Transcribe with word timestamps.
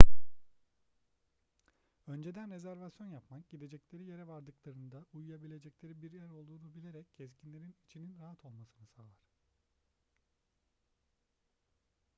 önceden 2.07 2.51
rezervasyon 2.51 3.07
yapmak 3.07 3.49
gidecekleri 3.49 4.03
yere 4.03 4.27
vardıklarında 4.27 5.05
uyuyabilecekleri 5.13 6.01
bir 6.01 6.11
yer 6.11 6.29
olduğunu 6.29 6.73
bilerek 6.75 7.15
gezginlerin 7.17 7.75
içinin 7.87 8.19
rahat 8.19 8.45
olmasını 8.45 8.87
sağlar 8.87 9.25